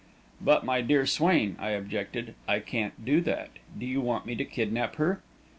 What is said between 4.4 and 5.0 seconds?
kidnap